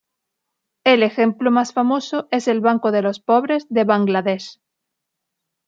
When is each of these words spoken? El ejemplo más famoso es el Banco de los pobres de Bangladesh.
El 0.83 1.03
ejemplo 1.03 1.51
más 1.51 1.73
famoso 1.73 2.27
es 2.31 2.47
el 2.47 2.59
Banco 2.59 2.91
de 2.91 3.03
los 3.03 3.19
pobres 3.19 3.67
de 3.69 3.83
Bangladesh. 3.83 4.57